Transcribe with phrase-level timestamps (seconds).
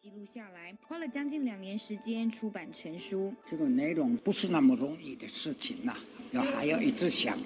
[0.00, 3.34] 记录下来，花了将近两年时间出版成书。
[3.50, 5.96] 这个内容不是那么容易的事情呐，
[6.32, 7.38] 要还要一直想，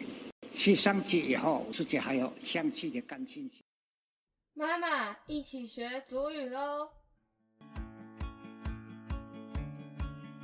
[0.53, 3.63] 去上去以后，自己还要详细的感兴趣。
[4.55, 6.91] 妈妈，一起学祖语喽！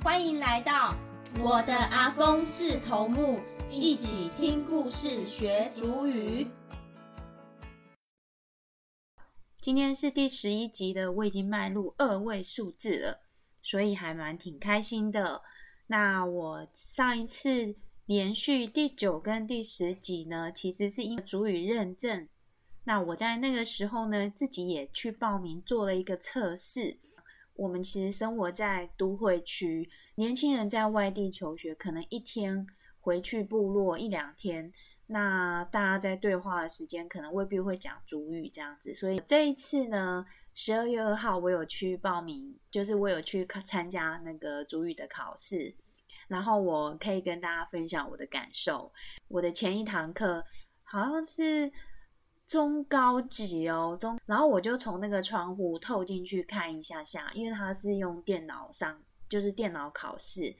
[0.03, 0.95] 欢迎来到
[1.39, 6.47] 我的阿公是头目，一起听故事学祖语。
[9.61, 13.19] 今天是第十一集的，我已经迈入二位数字了，
[13.61, 15.41] 所以还蛮挺开心的。
[15.87, 22.25] 那我上一次连续第九跟第十集呢，其实是因为主语认证。
[22.85, 26.97] 那我在那个时候呢，自己也去报名做了一个测试。
[27.55, 32.65] 我们其实生活在都会区，年轻人在外地求学，可能一天
[33.01, 34.71] 回去部落一两天。
[35.11, 40.23] 那大家在对话的时间可能未必会讲主语这样子，所以这一次呢，
[40.53, 45.73] 十二月二号我有去报名，就是我有去参加那个主语的考试，
[46.27, 48.93] 然后我可以跟大家分享我的感受。
[49.27, 50.45] 我的前一堂课
[50.83, 51.71] 好像是
[52.45, 60.55] 中高级哦，中，然后我就从那个窗户透进去看一下下，因为它是用电脑上，就是电脑考试，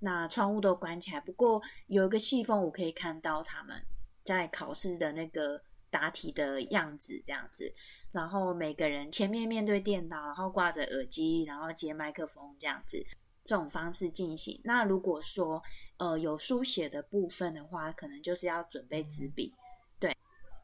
[0.00, 3.82] 那窗户都关起来，不过有一个细缝我可以看到他们。
[4.24, 7.72] 在考试的那个答题的样子，这样子，
[8.10, 13.04] 然后每个人前面面对电脑，然后挂着耳机，然后接麦克风，这样子，
[13.44, 14.60] 这种方式进行。
[14.64, 15.62] 那如果说
[15.98, 19.54] 呃有书写的部分的话，可能就是要准备纸笔。
[20.00, 20.16] 对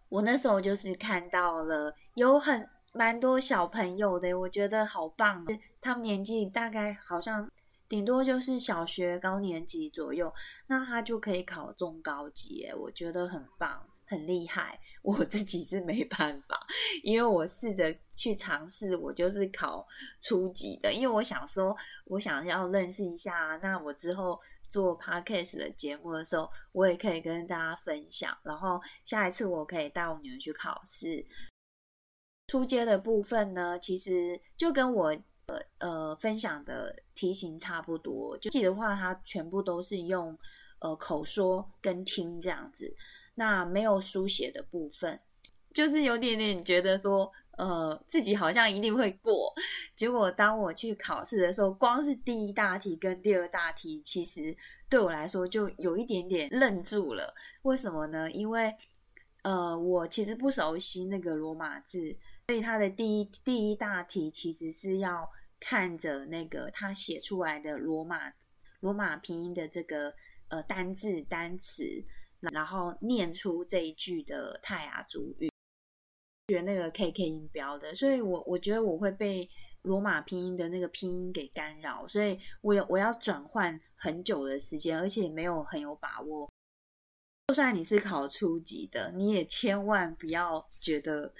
[0.09, 5.47] 我那时候就是看到了有很蛮多小朋友的，我觉得好棒，
[5.81, 7.49] 他们年纪大概好像
[7.91, 10.33] 顶多就是小学高年级左右，
[10.69, 14.79] 那他就可以考中高级，我觉得很棒，很厉害。
[15.03, 16.57] 我自己是没办法，
[17.03, 19.85] 因为我试着去尝试，我就是考
[20.21, 28.39] 初级的，因为我想说，我想要认识一下，那我之后做 podcast 的节目的时候，我也可以跟大家分享。
[28.45, 31.27] 然后下一次我可以带我女儿去考试。
[32.47, 35.13] 初阶的部分呢，其实就跟我。
[35.79, 40.37] 呃，分享的题型差不多，就记的话，它全部都是用
[40.81, 42.95] 呃口说跟听这样子，
[43.35, 45.19] 那没有书写的部分，
[45.73, 49.53] 就是有点点觉得说，呃，自己好像一定会过。
[49.95, 54.57] 结果当我去考试的时候，光是第一大题跟第二大题，其实
[54.89, 57.35] 对我来说就有一点点愣住了。
[57.63, 58.31] 为什么呢？
[58.31, 58.75] 因为
[59.43, 62.15] 呃，我其实不熟悉那个罗马字，
[62.51, 65.31] 所以它的第一第一大题其实是要。
[65.63, 68.33] 看着那个他写出来的罗马
[68.81, 70.11] 罗马拼音的这个
[70.49, 71.85] 呃单字单词，
[72.55, 75.51] 然后念出这一句的泰雅族语，
[76.49, 79.47] 学那个 K K 音标的，所以我我觉得我会被
[79.83, 86.51] 罗马拼音的那个拼音给干扰，所以我有我要转换很久的时间，而且没有很有把握。
[87.49, 91.35] 就算你是考初级的，你也千万不要觉得。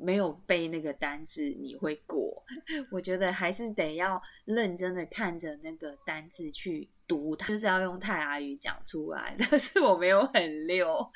[0.00, 2.42] 没有背那个单字，你会过？
[2.90, 9.36] 我觉得还是得要认真的看着那个单字去读它，就是要用泰雅语讲出来。
[9.50, 11.08] 但是我没有很溜，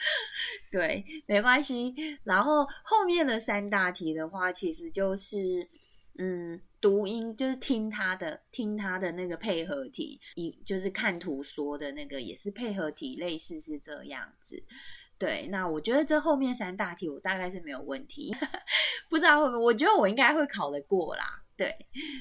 [0.71, 1.95] 对，没关系。
[2.25, 5.69] 然后后面的三大题的话，其实就是
[6.19, 14.63] 嗯，读音，就是听他的，听他的那个配合题，一就是看图说的那个，也是配合题，类似是这样子。
[15.19, 18.35] 对，那我觉得这后面三大题我大概是没有问题，
[19.09, 19.63] 不知道会不会？
[19.65, 21.25] 我觉得我应该会考得过啦。
[21.57, 21.73] 对，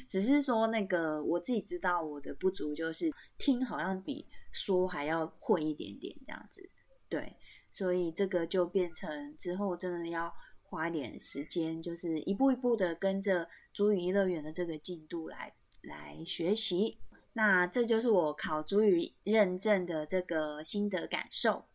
[0.07, 6.69] 只是说那个我自己知道我的不足就是听好像比说还要会一点点这样子。
[7.09, 7.35] 对，
[7.71, 10.31] 所以这个就变成之后真的要
[10.61, 16.99] 花点时间，就是一步一步的跟着主语乐园的这个进度来来学习。
[17.33, 21.65] 那这就是我考主语认证的这个心得感受。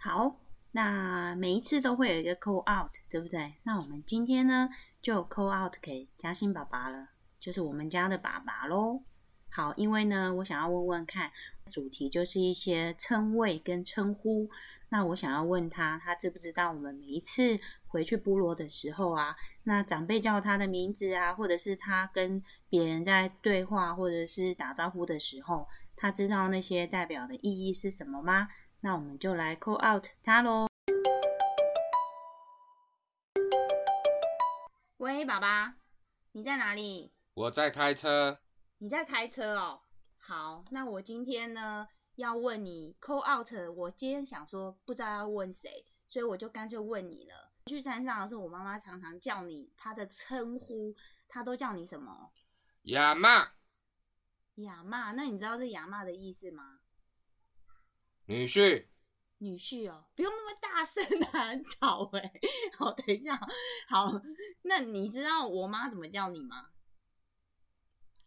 [0.00, 0.38] 好，
[0.70, 3.54] 那每一次都会有一个 call out，对不对？
[3.64, 4.68] 那我们今天呢，
[5.02, 7.08] 就 call out 给嘉兴爸爸了，
[7.40, 9.02] 就是我们家的爸爸喽。
[9.50, 11.32] 好，因为呢，我想要问问看，
[11.68, 14.48] 主题就是一些称谓跟称呼。
[14.90, 17.58] 那我想要问他，他知不知道我们每一次
[17.88, 19.34] 回去部落的时候啊，
[19.64, 25.66] 那长辈叫他的名字啊，或者是他跟别人在对话或者是打招呼的时候，
[25.96, 28.48] 他知道那些代表的意义是什么吗？
[28.80, 30.68] 那我们就来 call out 他喽。
[34.98, 35.74] 喂，爸爸，
[36.30, 37.12] 你在哪里？
[37.34, 38.38] 我在开车。
[38.78, 39.80] 你在开车哦。
[40.16, 43.50] 好，那我今天呢要问你 call out。
[43.74, 47.50] 我今天想说不知道要问谁，所以我就干脆问你了。
[47.66, 50.94] 去山上的时候，我妈妈常常叫你她的称呼，
[51.26, 52.30] 她都叫你什么？
[52.82, 53.54] 亚妈、
[54.54, 55.10] 亚妈。
[55.12, 56.77] 那你知道这亚妈的意思吗？
[58.28, 58.84] 女婿、
[59.38, 61.02] 女婿哦，不用那么大声
[61.32, 62.32] 啊，很吵哎。
[62.76, 63.34] 好，等一下，
[63.88, 64.20] 好，
[64.62, 66.68] 那你知道我妈怎么叫你吗？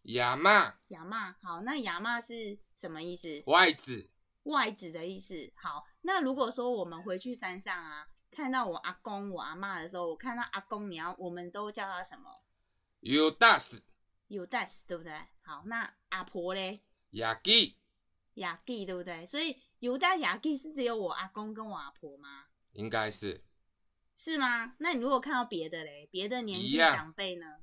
[0.02, 1.32] 亚妈、亚妈。
[1.40, 3.44] 好，那亚妈是什么意思？
[3.46, 4.10] 外子、
[4.42, 5.52] 外子的意思。
[5.54, 12.42] 好，那如果说我们回去山上啊，看到我阿公、我阿妈的时候，我看到阿公，你要我们都叫他什么？
[12.98, 13.80] 尤达斯、
[14.26, 14.58] 有 d
[14.88, 15.12] 对不对？
[15.44, 16.80] 好，那阿婆嘞？
[17.10, 17.76] 雅基，
[18.34, 19.24] 雅基对不对？
[19.26, 22.44] 所以犹大雅基是只有我阿公跟我阿婆吗？
[22.74, 23.42] 应该是
[24.16, 24.76] 是吗？
[24.78, 27.56] 那你如果看到别的嘞，别的年纪长辈呢？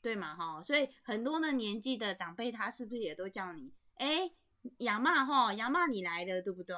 [0.00, 0.62] 对嘛哈？
[0.62, 4.30] 所以很多的年纪的长辈，他是不是也都叫你哎
[4.78, 6.74] 亚妈哈亚妈你来了，对不对？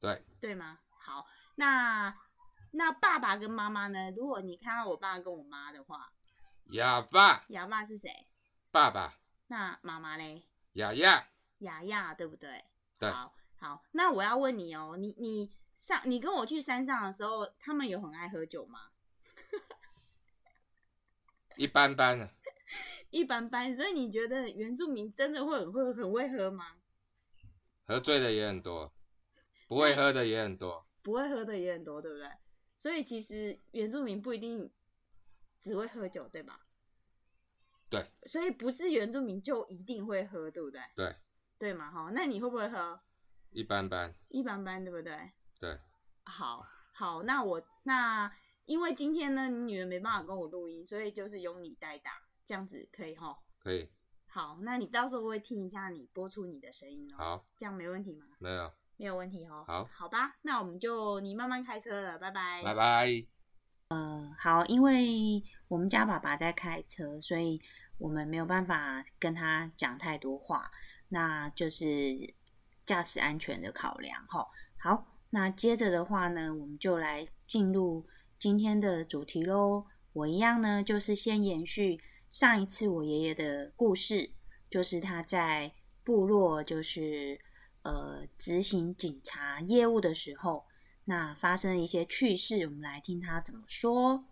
[0.00, 0.78] 对，对吗？
[0.98, 1.26] 好，
[1.56, 2.16] 那
[2.70, 4.10] 那爸爸跟妈妈呢？
[4.12, 6.10] 如果你看到我爸跟我妈的话，
[6.70, 8.26] 亚爸、亚爸是谁？
[8.70, 9.18] 爸爸、
[9.48, 10.48] 那妈妈嘞？
[10.72, 12.64] 雅亚，雅雅对不对？
[12.98, 15.48] 对好，好，那我要问你哦，你你
[15.78, 18.88] 上你跟我去山上的时候，他们有很爱喝酒吗？
[21.56, 22.28] 一般般啊，
[23.10, 26.74] 一般般，所以你觉得原住民真的会很会很会喝吗？
[27.86, 28.92] 喝醉的也很多，
[29.68, 30.84] 不会喝的也很多。
[31.02, 32.28] 不会喝的也很多，对不对？
[32.78, 34.68] 所以其实原住民不一定
[35.60, 36.66] 只会喝酒，对吧？
[37.88, 40.80] 对，所以不是原住民就一定会喝，对不对？
[40.96, 41.14] 对，
[41.58, 43.00] 对嘛，哈，那你会不会喝？
[43.52, 44.14] 一般般。
[44.28, 45.32] 一般般，对不对？
[45.60, 45.78] 对，
[46.24, 48.32] 好，好，那我那
[48.64, 52.12] 因为今天呢，你女儿没办法跟我录音，所以就是由你代打，
[52.44, 53.38] 这样子可以哈。
[53.58, 53.88] 可以。
[54.26, 57.16] 好，那你到时候会听一下你播出你的声音哦。
[57.16, 58.26] 好，这样没问题吗？
[58.38, 59.64] 没有，没有问题哦。
[59.66, 62.62] 好好吧，那我们就你慢慢开车了，拜拜。
[62.64, 63.06] 拜拜。
[64.38, 67.60] 好，因为我们家爸爸在开车，所以
[67.98, 70.70] 我们没有办法跟他讲太多话，
[71.08, 71.84] 那就是
[72.84, 74.46] 驾驶安全的考量哈。
[74.78, 78.06] 好，那接着的话呢，我们就来进入
[78.38, 79.86] 今天的主题喽。
[80.12, 82.00] 我一样呢，就是先延续
[82.30, 84.30] 上一次我爷爷的故事，
[84.70, 85.72] 就是他在
[86.04, 87.40] 部落就是
[87.82, 90.64] 呃执行警察业务的时候。
[91.04, 94.24] 那发生了一些趣事，我们来听他怎么说。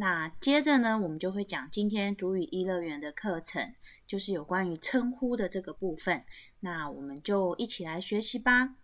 [0.00, 3.74] 那接着呢，我们就会讲今天主语一乐园的课程，
[4.06, 6.24] 就是有关于称呼的这个部分。
[6.60, 8.76] 那我们就一起来学习吧。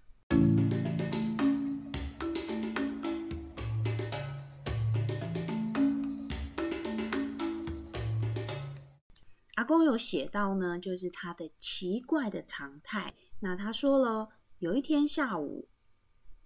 [9.54, 13.14] 阿公有写到呢，就是他的奇怪的常态。
[13.38, 15.68] 那他说了，有一天下午。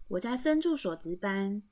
[0.08, 1.62] 我在分驻所值班，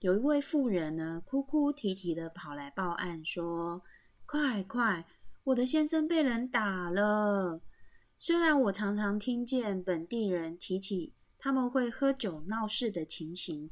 [0.00, 3.82] 有一位妇人呢，哭哭啼啼的跑来报案说
[4.26, 5.04] ：“快快，
[5.42, 7.60] 我的先生被人打了。”
[8.16, 13.70] 虽然我常常听见本地人提起他们会喝酒闹事的情形，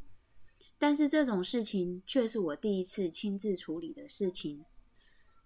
[0.79, 4.65] 但是这种事情却是我第一次亲自处理的事情。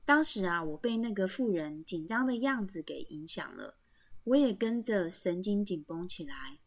[0.06, 3.76] 当时啊，我被那个妇人紧张的样子给影响了，
[4.24, 6.58] 我也跟着神经紧绷起来。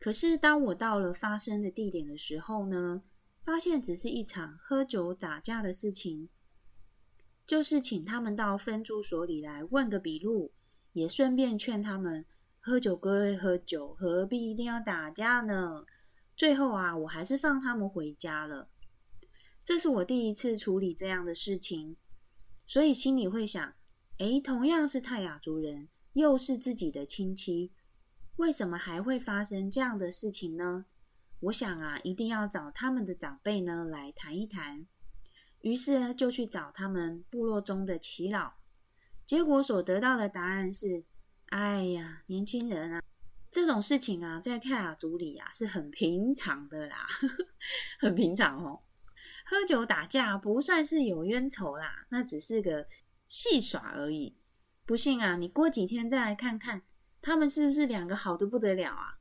[0.00, 3.02] 可是，当我到了发生的地点的时候呢，
[3.44, 6.30] 发现只是一场喝酒打架的事情，
[7.46, 10.54] 就是请他们到分驻所里来问个笔录，
[10.94, 12.24] 也顺便劝他们
[12.58, 15.84] 喝酒归喝酒，何必一定要打架呢？
[16.34, 18.70] 最后啊，我还是放他们回家了。
[19.62, 21.96] 这是我第一次处理这样的事情，
[22.66, 23.74] 所以心里会想：
[24.18, 27.72] 诶，同样是泰雅族人，又是自己的亲戚。
[28.36, 30.86] 为什么还会发生这样的事情呢？
[31.44, 34.86] 我想啊，一定要找他们的长辈呢来谈一谈。
[35.60, 38.54] 于是呢，就去找他们部落中的耆老。
[39.26, 41.04] 结果所得到的答案是：
[41.46, 43.02] 哎呀，年轻人啊，
[43.50, 47.06] 这种事情啊，在泰雅族里啊是很平常的啦，
[48.00, 48.80] 很平常哦。
[49.44, 52.86] 喝酒打架不算是有冤仇啦，那只是个
[53.28, 54.38] 戏耍而已。
[54.86, 56.82] 不信啊，你过几天再来看看。
[57.20, 59.18] 他们是不是两个好的不得了啊？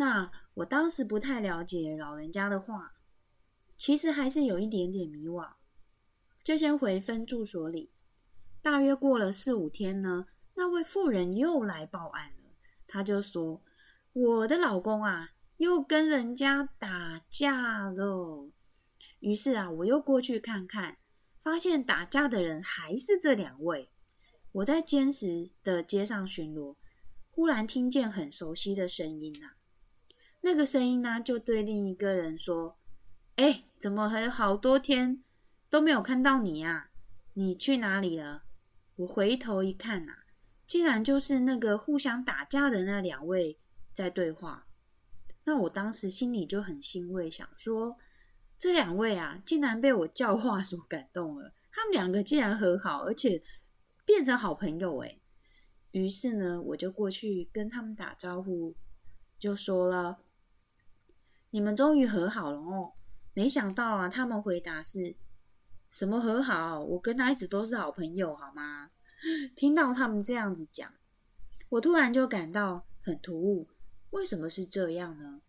[0.00, 2.94] 那我当时不太了解老人家的话，
[3.76, 5.46] 其实还是有一点点迷惘，
[6.42, 7.92] 就先回分住所里。
[8.62, 12.50] 大约过了四五天呢，那位妇人又来报案了。
[12.86, 13.62] 她就说
[14.14, 18.50] ：“我的老公啊，又跟人家打架了。”
[19.20, 20.96] 于是啊，我又过去看看，
[21.42, 23.90] 发现打架的人还是这两位。
[24.52, 26.76] 我在坚实的街上巡逻。
[27.32, 29.59] 忽然听见很熟悉的声音啊，
[30.42, 32.78] 那个声音呢，就对另一个人说
[33.36, 35.22] ：“哎，怎么还好多天
[35.68, 36.90] 都没有看到你呀？
[37.34, 38.44] 你去哪里了？
[38.96, 40.12] 我回头一看呐、
[40.66, 43.58] 竟然就是那个互相打架的那两位
[43.94, 44.66] 在对话。
[45.44, 47.96] 那我当时心里就很欣慰，想说
[48.58, 51.52] 这两位啊，竟然被我教化所感动了。
[51.72, 53.42] 他们两个竟然和好，而且
[54.04, 55.20] 变成好朋友诶。
[55.92, 58.74] 于是呢，我就过去跟他们打招呼，
[59.38, 60.18] 就说了
[61.50, 62.92] ：“你们终于和好了哦。”
[63.32, 65.14] 没想到啊，他们回答是
[65.90, 66.80] ：“什么和好？
[66.80, 68.90] 我跟他一直都是好朋友，好吗？”
[69.54, 70.92] 听到他们这样子讲，
[71.68, 73.68] 我突然就感到很突兀。
[74.10, 75.42] 为什么是这样呢？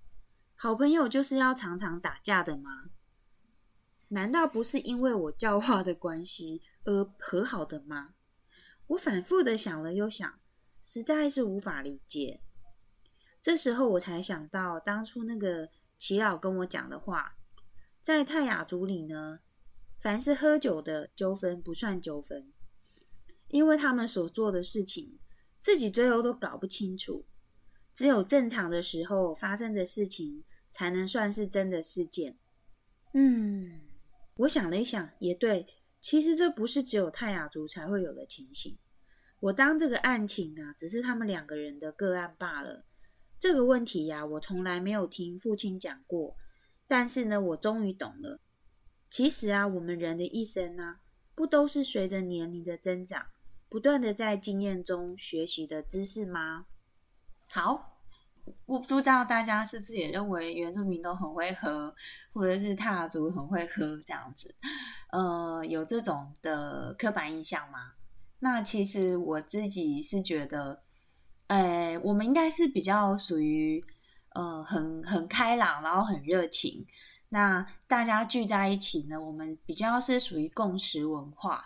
[0.55, 2.91] 好朋友就是要常常打架的吗？
[4.09, 8.13] 难道不是因为我教化的关系而和好的吗？
[8.87, 10.39] 我反复的想了又想，
[10.83, 12.41] 实在是无法理解。
[13.41, 15.69] 这时候我才想到当初那个
[16.01, 17.37] 齐老跟我讲的话，
[18.01, 19.41] 在泰雅族里呢，
[19.99, 22.51] 凡是喝酒的纠纷不算纠纷，
[23.49, 25.19] 因为他们所做的事情
[25.59, 27.27] 自己最后都搞不清楚，
[27.93, 32.35] 只有正常的时候发生的事情才能算是真的事件。
[33.13, 33.81] 嗯，
[34.37, 35.67] 我想了一想，也对。
[35.99, 38.75] 其实这不是只有泰雅族才会有的情形。
[39.39, 42.87] 我当这个案情啊，只是他们两个人的个案罢了。
[43.41, 46.35] 这个问题呀、我从来没有听父亲讲过。
[46.87, 48.39] 但是呢，我终于懂了。
[49.09, 50.97] 其实啊，我们人的一生呢、
[51.33, 53.25] 不都是随着年龄的增长，
[53.67, 56.67] 不断的在经验中学习的知识吗？
[57.49, 57.97] 好，
[58.67, 61.91] 我不知道大家是不是也认为原住民都很会喝，
[62.33, 64.53] 或者是泰雅族很会喝这样子？
[65.11, 67.93] 呃，有这种的刻板印象吗？
[68.37, 70.83] 那其实我自己是觉得，
[71.51, 73.83] 呃，我们应该是比较属于
[74.35, 76.87] 呃很很开朗，然后很热情。
[77.27, 81.65] 那大家聚在一起呢，我们比较是属于共识文化。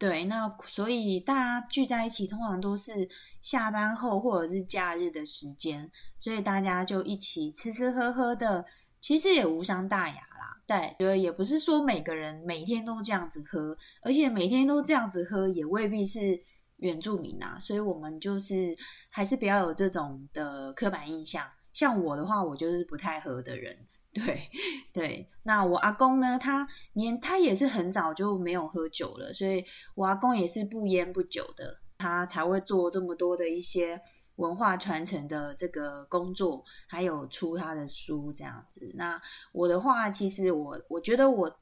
[0.00, 3.08] 对，那所以大家聚在一起，通常都是
[3.40, 8.64] 下班后或者是假日的时间，所以大家就一起吃吃喝喝的，
[9.00, 10.60] 其实也无伤大雅啦。
[10.66, 16.36] 对，觉得也不是说每个人每天都这样子喝，而且每天都这样子喝，也未必是
[16.76, 17.58] 原住民啊。
[17.60, 18.76] 所以我们就是
[19.08, 21.46] 还是不要有这种的刻板印象。
[21.72, 23.76] 像我的话，我就是不太喝的人。
[24.12, 24.48] 对
[24.94, 26.38] 对，那我阿公呢？
[26.38, 29.64] 他年他也是很早就没有喝酒了，所以
[29.96, 34.00] 我阿公也是不烟不酒的，他才会做这么多的一些
[34.36, 38.88] 文化传承的这个工作，还有出他的书这样子。
[38.94, 41.58] 那我的话，其实我我觉得我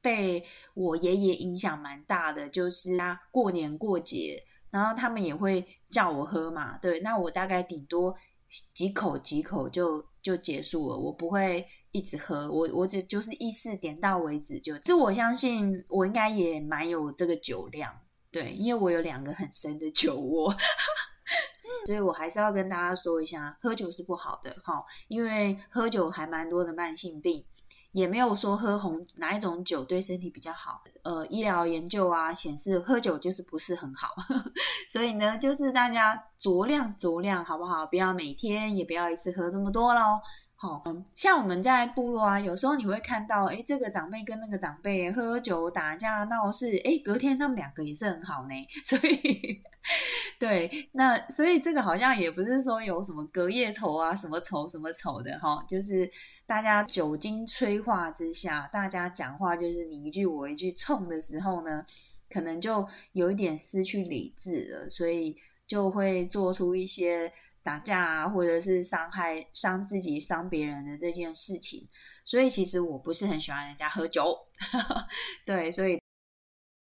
[0.00, 8.14] 被我爷爷影响蛮大的，就是他过年过节，然后他们也会叫我喝嘛，对，那我大概顶多
[8.74, 14.76] 几口几口就就结束了，我不会一直喝，我我只就是意识点到为止就。
[14.78, 17.94] 这我相信我应该也蛮有这个酒量，
[18.30, 20.54] 对，因为我有两个很深的酒窝。
[21.86, 27.44] 所以我还是要跟大家说一下，喝酒是不好的哈，因为喝酒还蛮多的慢性病，
[27.92, 30.82] 也没有说喝红哪一种酒对身体比较好。
[31.02, 34.08] 呃，医疗研究啊显示喝酒就是不是很好，
[34.92, 37.86] 所以呢，就是大家酌量酌量好不好？
[37.86, 40.20] 不要每天，也不要一次喝这么多喽。
[40.62, 40.84] 好，
[41.16, 48.54] 像我们在部落啊，有时候你会看到，哎，这个长辈跟那个长辈喝酒打架闹事，哎，隔天他们两个也是很好呢。
[48.84, 49.58] 所以，
[50.38, 56.06] 对，那所以这个好像也不是说有什么隔夜仇啊，什么仇什么仇的哈，就是
[56.44, 61.82] 大家酒精催化之下，大家讲话就是你一句我一句冲的时候呢，
[62.28, 65.34] 可能就有一点失去理智了，所以
[65.66, 67.32] 就会做出一些。
[67.62, 71.88] 打架啊，或者是伤害、伤自己、伤别人的这件事情，
[72.24, 74.36] 所以其实我不是很喜欢人家喝酒，
[75.44, 76.00] 对，所以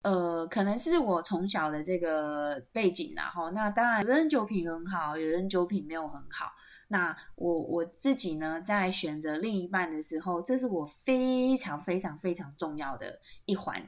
[0.03, 6.53] 呃，可能是我从小的这个背景然后那当然有人酒品很好，有人酒品没有很好。
[6.89, 13.83] 那我我自己呢，在选择另一半的时候，这是我非常非常非常重要的一环。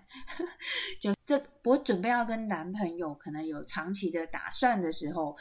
[0.98, 5.36] 就这，我准备要跟男朋友可能有长期的打算的时候。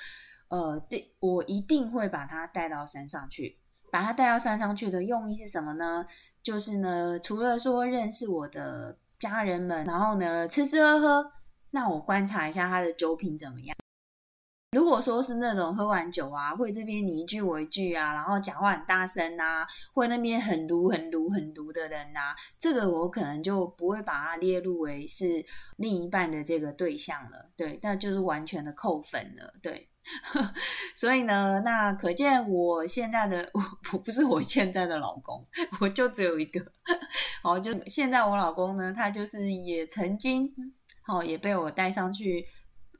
[0.49, 3.59] 呃，对我一定会把他带到山上去。
[3.89, 6.05] 把他带到山上去的用意是什么呢？
[6.43, 11.31] 就是呢，除了说认识我的家人们，然后呢，吃吃喝喝，
[11.71, 13.75] 让我观察一下他的酒品怎么样。
[14.73, 25.43] 如果说是那种喝完酒啊，会这边你一句我一句啊，然后讲话很大声啊，会那边很毒很毒很毒的人呐，这个我可能就不会把它列入为是
[25.77, 27.49] 另一半的这个对象了。
[27.55, 29.53] 对，那就是完全的扣分了。
[29.61, 29.89] 对。
[30.95, 33.61] 所以呢，那可见我现在的 我
[33.93, 35.45] 我不是我现在的老公，
[35.81, 36.59] 我就只有一个。
[37.43, 40.49] 好，就现在我老公呢，他就是也曾经，
[41.01, 42.45] 好也被我带上去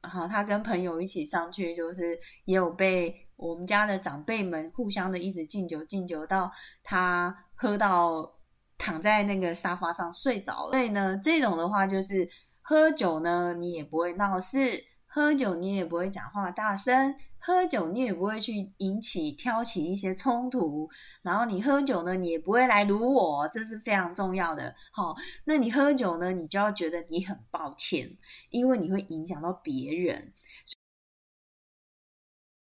[0.02, 6.52] 哈，他跟朋友一起上去，就是也有被我们家的长辈们互相的一直敬酒敬酒，到
[6.84, 8.38] 他喝到
[8.78, 10.72] 躺在那个沙发上睡着了。
[10.72, 12.30] 所以呢，这种的话就是
[12.62, 17.16] 喝酒呢，你也不会闹事，喝酒你也不会讲话大声。
[17.40, 20.90] 喝酒你也不会去引起挑起一些冲突，
[21.22, 24.76] 然后你喝酒呢，你也不会来辱我，这是非常重要的。
[24.92, 28.18] 好，那你喝酒呢，你就要觉得你很抱歉，
[28.50, 30.34] 因为你会影响到别人。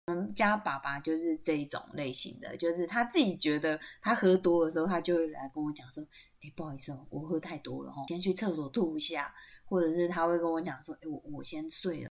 [0.07, 6.03] 我们家爸爸就是这种类型的，就是他自己觉得他喝多的时候，他就会来跟我讲说
[6.43, 9.33] ：“哎，不好意思哦，我喝太多了哦，先去厕所吐一下。”
[9.65, 12.09] 或者是他会跟我讲说：“哎，我我先睡了。”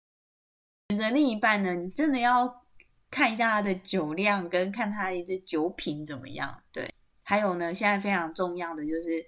[0.92, 2.64] 选择另一半呢，你真的要
[3.10, 6.62] 看一下他的酒量，跟看他的酒品怎么样。
[6.70, 6.94] 对，
[7.24, 9.26] 还有呢，现在非常重要的就是，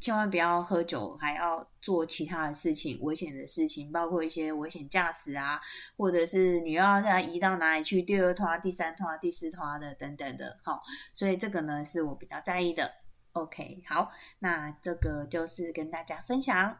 [0.00, 5.60] 千万不要喝酒，还要做其他的事情，危险的事情，包括一些危险驾驶啊，
[5.96, 10.58] 或者是你又要让他移到哪里去，第二拖、第三拖、第四拖的等等的。
[10.64, 10.82] 好，
[11.14, 12.90] 所以这个呢是我比较在意的。
[13.34, 16.76] OK，好，那这个就是跟大家分享。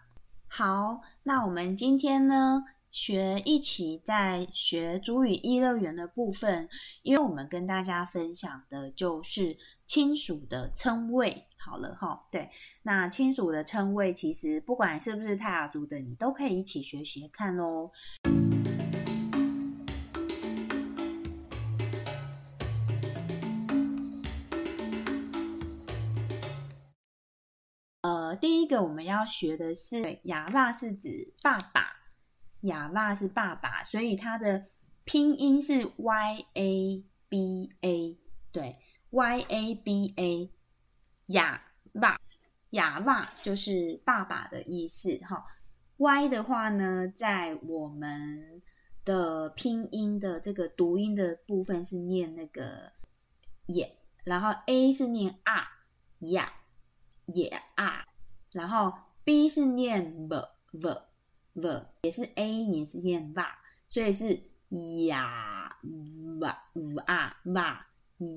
[0.48, 2.64] 好，那我们今天呢？
[3.00, 6.68] 学一起在学主语一乐园的部分，
[7.02, 11.46] 因为我们跟大家分享的就是亲属的称谓。
[11.56, 12.50] 好了哈，对，
[12.82, 17.92] 那亲属的称谓其实不管是不是泰雅族的，你都可以一起学习看喽。
[28.02, 31.97] 呃，第一个我们要学的是哑巴，是指爸爸。
[32.68, 34.66] 哑巴是爸爸，所以它的
[35.04, 38.18] 拼音是 y a b a，
[38.52, 38.76] 对
[39.10, 40.50] ，y a b a，
[41.26, 41.60] 哑
[42.00, 42.16] 巴，
[42.70, 45.44] 哑巴就是爸爸的意思哈。
[45.96, 48.62] y 的话呢，在我们
[49.04, 52.92] 的拼音的这个读音的部分是念那个
[53.66, 55.66] 也，然后 a 是念啊
[56.20, 56.52] 呀
[57.26, 58.04] 也啊，
[58.52, 58.92] 然后
[59.24, 60.36] b 是念 v
[60.72, 61.07] v。
[61.60, 63.42] V 也是 a，也是念 v，
[63.88, 64.40] 所以是
[65.06, 67.60] 呀 v v 啊 v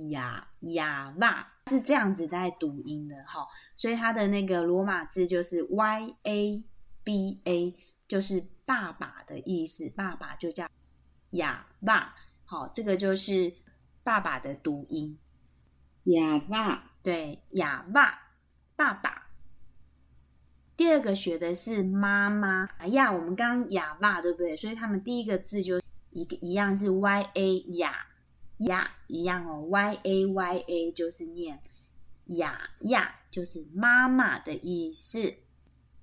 [0.10, 1.28] 呀呀 v
[1.70, 6.64] 是这样子在读音的哈，所以它的那个罗马字就是 y a
[7.04, 7.76] b a，
[8.08, 10.68] 就是爸爸的意思，爸爸就叫
[11.32, 13.54] 哑巴，好，这个就是
[14.04, 15.18] 爸爸的读音，
[16.04, 18.34] 哑巴，对，哑巴，
[18.76, 19.21] 爸爸。
[20.82, 24.58] 第二个学的是妈妈呀，我们刚刚哑巴对不对？
[24.58, 28.08] 所以他们第一个字就一个一样是 y a 哑
[28.58, 31.62] 呀一样哦，y a y a 就是念
[32.26, 35.36] 雅雅，就是妈妈的意思。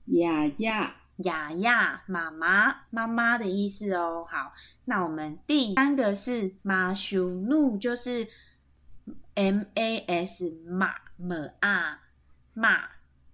[0.04, 4.24] 雅雅雅雅，妈妈妈妈的意思哦。
[4.30, 4.52] 好，
[4.84, 8.28] 那我们第三个是马修怒，就是
[9.34, 12.02] m a s 马么啊
[12.54, 12.90] 马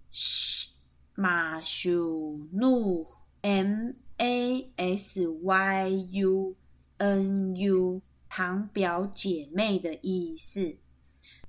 [0.09, 0.73] 嘘。
[1.17, 3.07] 马修努
[3.41, 6.55] ，M A S Y U
[6.97, 10.75] N U，堂表姐妹的意思。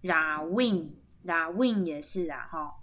[0.03, 0.93] 拉 win，
[1.25, 2.77] 拉 win 也是啊，哈。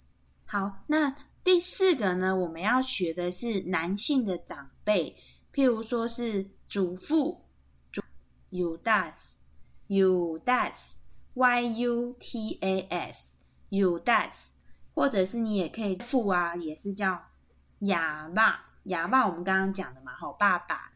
[0.44, 2.36] 好，那第四个呢？
[2.36, 5.16] 我们要学的是男性的长辈，
[5.54, 7.46] 譬如说是祖父
[8.50, 14.56] ，u das，u das，Y U T A S，u das。
[14.94, 17.20] 或者是你也可以父啊，也是叫
[17.80, 20.92] 哑巴，哑巴我们刚刚讲的嘛，好爸爸，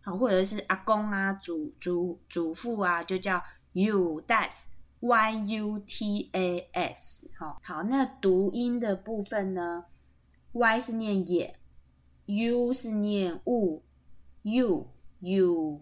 [0.00, 4.64] 好或者是阿公啊，祖祖祖父啊，就叫 you das
[5.00, 9.84] y u t a s，好，好那读音的部分呢
[10.52, 11.58] ，y 是念也
[12.26, 13.82] ，u 是念物
[14.42, 14.88] ，u
[15.20, 15.80] u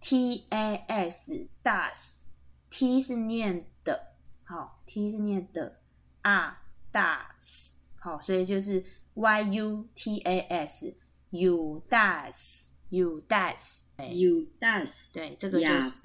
[0.00, 4.14] t a s das，t 是念的，
[4.44, 5.80] 好，t 是念的
[6.22, 6.59] 啊
[6.92, 7.36] 啊。
[7.38, 16.00] Das，好，所以就是 y u t a s，you das，you das，you das，对，这个就是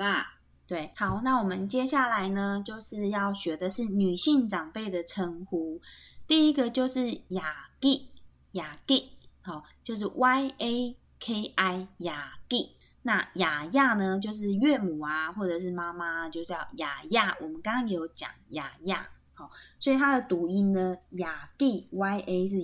[0.67, 0.91] 对。
[0.95, 5.81] 好，那我们接下来呢，就是要学的是女性长辈的称呼。
[6.27, 8.09] 第一个就是雅吉，
[8.51, 12.75] 雅吉，好，就是 y a k i 雅吉。
[13.03, 17.37] 那雅亚呢，就是岳母啊，或者是妈妈，就叫雅亚。
[17.39, 19.07] 我们刚刚也有讲雅亚。
[19.35, 22.57] 好，所以它的读音呢，雅 d y a 是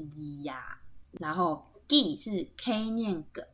[0.44, 0.80] 雅，
[1.12, 3.46] 然后 g 是 k 念葛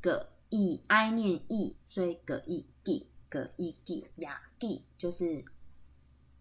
[0.00, 5.44] 葛 e i 念 e，所以葛 e d 个 e d 雅 d 就是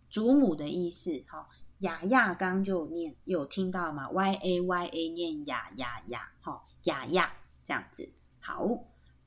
[0.10, 1.24] 祖母的意思。
[1.28, 1.48] 好，
[1.80, 7.32] 雅亚刚就念有听到吗？y a y a 念雅雅雅，好雅雅
[7.64, 8.10] 这样子。
[8.40, 8.68] 好，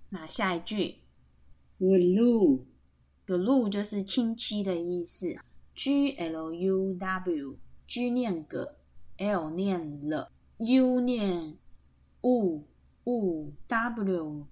[0.08, 0.98] 那下一句
[1.78, 2.66] 格鲁
[3.24, 5.36] glue 就是亲戚的意思
[5.74, 8.76] ，G L U W，G 念个
[9.18, 11.56] ，L 念了，U 念
[12.22, 12.66] u，u，W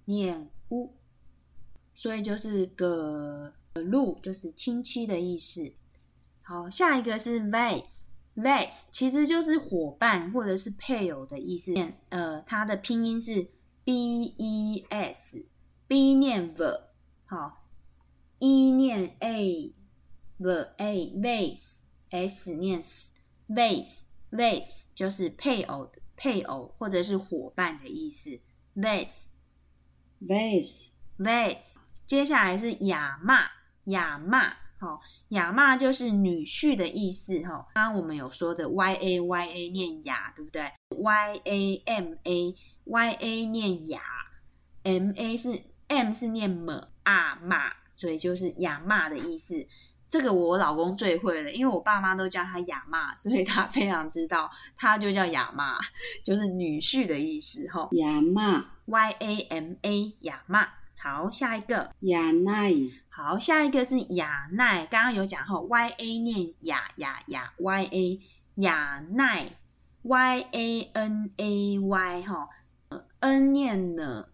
[0.04, 0.90] 念 u，
[1.94, 5.72] 所以就是个路就是亲戚的意思。
[6.42, 11.72] 好，下一个是 vase，vase 其实就是伙伴或者是配偶的意思。
[12.09, 13.48] 呃，它的拼音是
[13.85, 16.80] b e s，b 念 v，
[17.26, 17.64] 好
[18.40, 19.72] ，e 念 a
[20.40, 21.55] a，v a
[22.11, 28.40] vase，s 念 s，vase，vase 就是配偶的配偶或者是伙伴的意思。
[28.74, 29.26] vase
[30.20, 31.76] vase vase，
[32.07, 33.50] 接下来是亚骂，
[33.85, 37.66] 亚骂，好，亚骂就是女婿的意思，哈。
[37.74, 44.00] 刚刚我们有说的 y a y a 念亚，对不对？y a m a y a 念亚
[44.85, 49.66] ，m a 是 m 是念么啊骂，所以就是亚骂的意思。
[50.11, 55.79] 这个我老公最会了，因为我爸妈都叫他亚妈，所以他非常知道，他就叫亚妈，
[56.25, 57.88] 就是女婿的意思，吼。
[57.92, 60.66] 亚妈 y a m a 亚妈。
[60.99, 61.94] 好，下一个。
[62.01, 62.73] 亚奈
[63.09, 68.20] 好，下一个是雅奈，刚刚有讲吼，y a 念雅雅雅，y a
[68.57, 69.59] 雅奈
[70.03, 72.49] ，y a n a y 哈
[72.88, 74.27] 呃，n 念呢，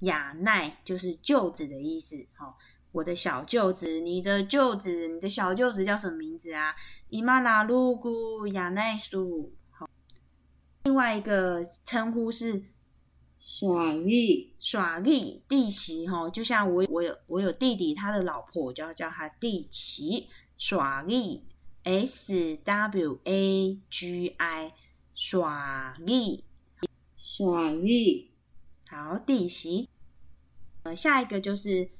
[0.00, 2.16] 雅奈就是舅子的意思。
[2.34, 2.58] 好，
[2.94, 6.72] 我的小舅子，你的舅子，你的小舅子叫什么名字啊？
[7.08, 9.52] 伊玛拉鲁古雅奈苏。
[9.68, 9.90] 好，
[10.84, 12.66] 另外一个称呼是
[13.40, 21.48] 耍力耍力弟媳哈，就像我我有我有弟弟，他的老婆我就要叫他弟媳耍力
[21.82, 24.72] S W A G I
[25.12, 26.44] 耍力
[27.16, 28.30] 耍力
[28.88, 29.88] 好弟媳。
[30.84, 31.90] 呃，下一个就是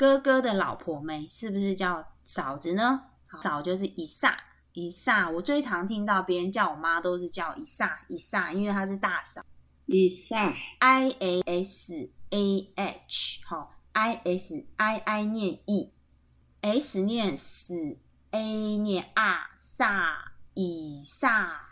[0.00, 3.02] 哥哥的老婆妹，是不是叫嫂子呢？
[3.42, 4.34] 嫂就是伊萨
[4.72, 9.44] 伊萨，我最常听到别人叫我妈都是叫伊萨伊萨，因为她是大嫂。
[9.84, 21.68] 伊萨 I A S A H 好，I S I I 念 E，S 念 S，A 念啊萨以萨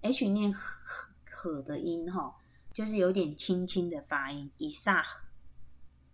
[0.00, 0.60] ，H 念呵
[1.30, 2.34] 呵的音哈，
[2.74, 5.06] 就是有点轻轻的发音，以萨。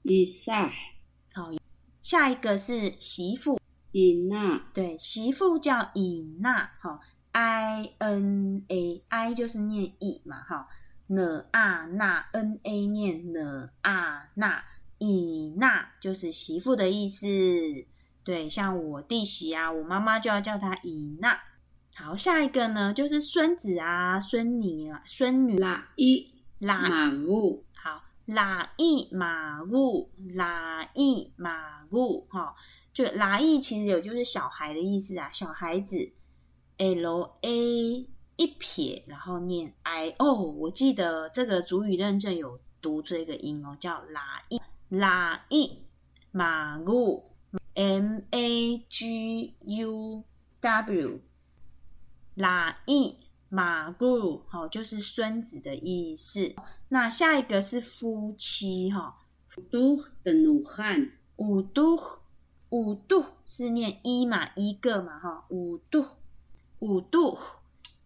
[0.02, 0.70] 伊萨
[2.07, 3.59] 下一个是媳妇，
[3.90, 7.01] 尹娜对，媳妇叫尹娜哈
[7.33, 10.69] ，I N A I 就是念 E 嘛哈。
[11.09, 14.62] 呢啊那 n a 念呢啊那
[14.99, 17.27] 尹娜就是媳妇的意思。
[18.23, 21.37] 对，像我弟媳啊，我妈妈就要叫她尹娜。
[21.97, 26.25] 好，下一个呢就是孙子啊、孙女啊、孙女拉伊
[26.61, 27.65] 拉马乌好
[28.27, 32.55] 拉伊马古拉伊马古哈，
[32.93, 36.12] 就拉伊其实有就是小孩的意思啊，小孩子
[36.77, 38.07] l a。
[38.39, 44.61] 一撇，然后念 i 哦，我记得这个主语认证有读这个音哦，叫拉伊
[44.91, 45.83] 拉伊
[46.33, 47.25] 马古
[47.73, 50.23] m a g u
[50.61, 51.21] w
[52.35, 53.17] 拉伊
[53.49, 56.55] 马古，好，就是孙子的意思。
[56.89, 59.17] 那下一个是夫妻哈，
[59.71, 61.13] 都的努汉。
[61.37, 62.01] 五都
[62.71, 66.05] 五度是念一嘛，一个嘛哈，五度
[66.79, 67.39] 五度。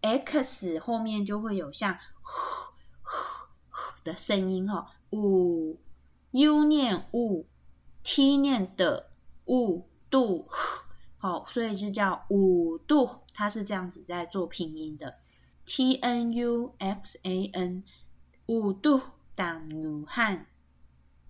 [0.01, 2.73] x 后面就会有像呼
[3.03, 5.79] 呼呼的声音哈，五
[6.31, 7.45] u 念五
[8.01, 9.11] ，t 念的
[9.45, 10.47] 五度，
[11.17, 15.19] 好，所以就叫五度，它是这样子在做拼音的
[15.65, 17.83] ，t n u x a n
[18.47, 18.99] 五度
[19.35, 20.47] 当努汉，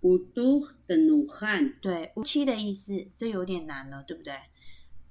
[0.02, 4.34] 五度的努汉，对，五七的意思，这有点难了，对不对？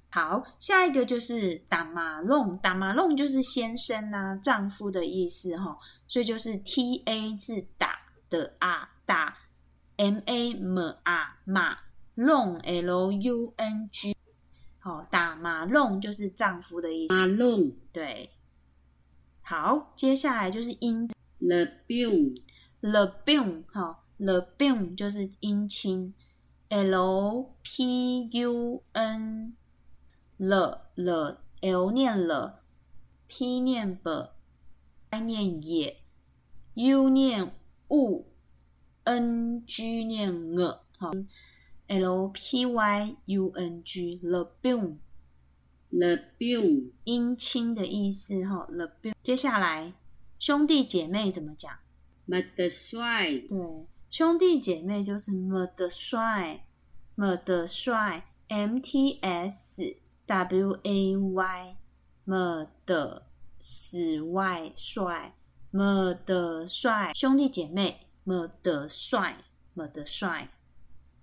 [0.09, 7.97] 好，下一个就是打马弄，打马弄就是先生啊，丈夫的意思哈，所以就是 T A 是打
[8.29, 9.37] 的啊，打
[9.95, 11.77] M A M 啊马
[12.15, 14.13] 弄 L U N G，
[14.79, 18.29] 好，打马弄就是丈夫的意思，马弄对。
[19.43, 22.35] 好，接下来就是音 le biu
[22.81, 26.13] le biu，好，le b i n 就是姻亲
[26.69, 29.55] ，L P U N。
[30.37, 32.63] 了了，l 念了
[33.27, 36.01] ，p 念 b，i 念也
[36.73, 37.53] ，u 念
[37.89, 38.25] 物
[39.03, 41.11] ，n g 念 ng，好
[41.85, 44.45] ，l p y u n biu，le
[46.37, 49.13] biu，姻亲的意思哈，le biu。
[49.21, 49.93] 接下来
[50.39, 51.71] 兄弟姐妹怎么讲？
[52.25, 56.65] 么的帅，对，兄弟姐妹就是么的帅，
[57.15, 61.75] 么的帅，M T S W A Y，
[62.23, 63.27] 么的
[63.59, 65.35] 死外帅，
[65.71, 70.49] 么的帅，兄弟姐妹么的帅，么的帅，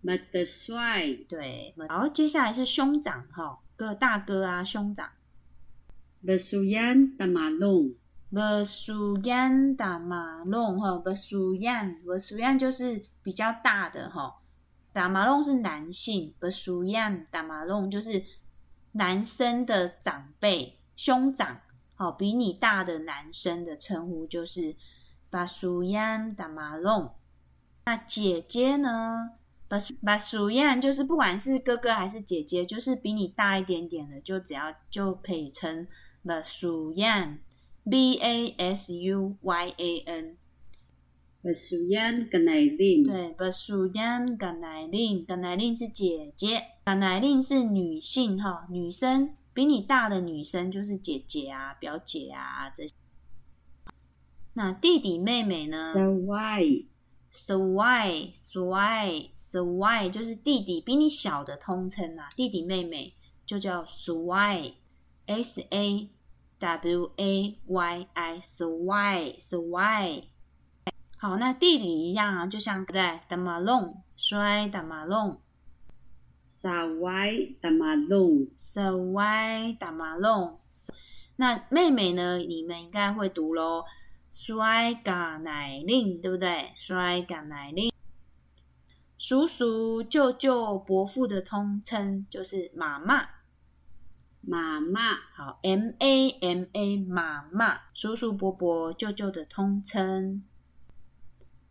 [0.02, 5.09] 么的帅，对，然后接下来是兄长哈，哥大哥啊，兄长。
[9.77, 14.35] 打马龙哈，Besuyan Besuyan 就是比较大的哈，
[14.93, 16.35] 打马龙是男性
[17.45, 18.21] 马龙就是
[18.91, 21.61] 男生的长辈兄长，
[21.95, 24.75] 好比你大的男生的称呼就是
[26.49, 27.14] 马龙。
[27.85, 29.38] 那姐姐呢
[29.68, 35.87] 把把属燕就是不管是哥哥还是姐姐，就是比你大一点点的，就只要就可以称
[36.24, 37.38] 把属燕
[37.88, 40.37] b a s u y a n。
[41.40, 43.04] 把属燕跟奶令。
[43.04, 52.94] 对，把属燕跟奶令，跟奶令是姐姐，跟奶令是女性哈，女生比你大的女生就是姐姐啊、表姐啊这些。
[54.54, 56.87] 那弟弟妹妹呢？So why?
[57.33, 63.14] ？Swai Swai Swai 就是弟弟比你小的通称啊，弟弟妹妹
[63.45, 66.11] 就叫 Swai，S A
[66.59, 70.25] W A Y I Swai Swai。
[71.19, 75.41] 好，那弟弟一样啊，就像对打马龙摔打马龙
[76.47, 80.59] sawai tamalong，手歪打马龙。
[81.37, 82.38] 那妹妹呢？
[82.38, 83.85] 你们应该会读喽，
[84.31, 86.71] 摔嘎奶令，对不对？
[86.75, 87.93] 摔嘎奶令。
[89.19, 93.29] 叔叔、舅舅、伯父的通称就是妈妈。
[94.41, 100.45] 妈妈，好，M A M A 妈妈，叔叔伯伯舅舅的通称。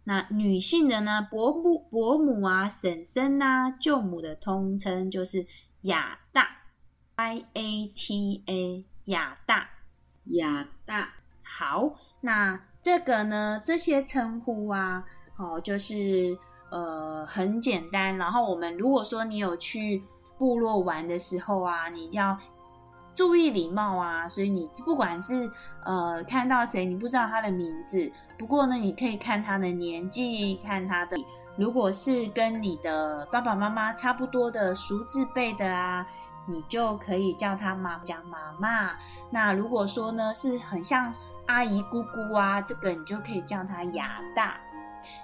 [0.03, 1.21] 那女性的呢？
[1.21, 5.47] 伯母伯母啊，婶婶啊，舅母的通称就是
[5.81, 6.63] 亚大
[7.15, 9.69] ，I A T A 亚大。
[10.25, 13.61] 亚大，好，那这个呢？
[13.63, 15.03] 这些称呼啊，
[15.37, 16.37] 哦，就是
[16.71, 18.17] 呃很简单。
[18.17, 20.01] 然后我们如果说你有去
[20.37, 22.37] 部落玩的时候啊，你要
[23.13, 24.27] 注意礼貌啊。
[24.27, 25.49] 所以你不管是
[25.83, 31.17] 呃看到谁，你不知道他的名字，不过呢，你可以看他的年纪，看他的。
[31.57, 36.05] 如果是跟你的爸爸妈妈差不多的熟字辈的啊，
[36.45, 38.95] 你就可以叫他妈讲妈妈。
[39.31, 41.11] 那如果说呢是很像
[41.47, 44.57] 阿姨姑姑啊，这个你就可以叫他亚大。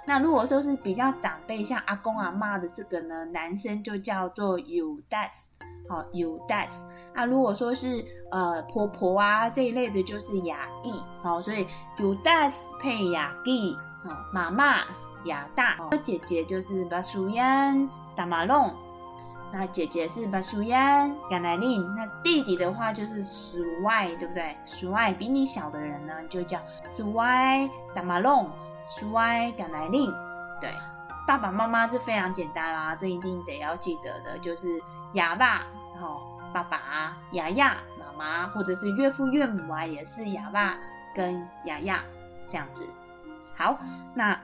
[0.05, 5.49] 那如果说是比较长辈，像阿公阿妈的这个呢，男生就叫做 u d a s
[5.89, 14.77] 好 u d a s 那如果说是呃婆婆啊这一类的，就是雅弟，好，所以 u d a s 配雅弟，好，妈妈
[15.25, 18.73] 亚大，姐姐就是巴苏 yan 达马龙。
[19.55, 24.57] 那姐姐是巴苏 yan 甘乃令，那弟弟的话就是苏外，对不对？
[24.65, 28.49] 苏外比你小的人呢，就叫苏外达马龙，
[28.83, 30.11] 苏外甘乃令。
[30.59, 30.71] 对，
[31.27, 34.81] 爸爸妈妈这非常简单啦，这一定得要记得的，就是
[35.13, 36.19] 哑爸，然后
[36.51, 40.79] 爸爸、雅雅、妈妈，或者是岳父岳母啊，也是哑爸
[41.13, 42.03] 跟雅雅
[42.49, 42.83] 这样子。
[43.55, 43.77] 好，
[44.15, 44.35] 那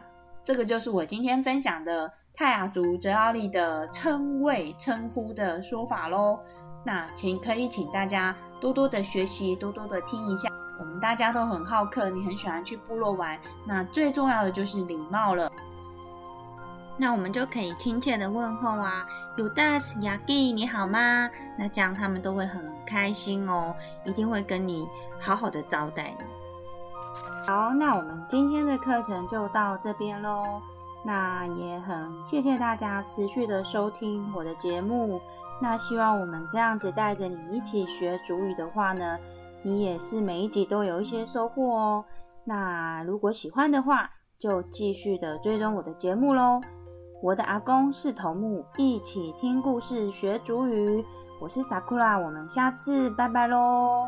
[0.49, 6.39] 这个就是我今天分享的泰雅族泽奥利的称谓称呼的说法喽。
[6.83, 10.49] 那请可以请大家多多的学习，多多的听一下。
[10.79, 15.51] 我们大家都很好客，你很喜欢去部落玩，那最重要的就是礼貌了。
[16.97, 19.05] 那我们就可以亲切的问候啊
[19.37, 21.29] u d a s Yagi，你好吗？
[21.59, 24.87] 那这样他们都会很开心哦，一定会跟你
[25.19, 26.38] 好好的招待你。
[27.49, 30.61] 好，那我们今天的课程就到这边喽。
[31.03, 35.19] 那也很谢谢大家持续的收听我的节目。
[35.59, 39.17] 那希望我们这样子带着你一起学主语的话呢，
[39.63, 42.05] 你也是每一集都有一些收获哦。
[42.43, 44.07] 那如果喜欢的话，
[44.37, 46.61] 就继续的追踪我的节目喽。
[47.23, 51.03] 我的阿公是头目，一起听故事学主语。
[51.41, 54.07] 我是 Sakura，我们下次拜拜喽。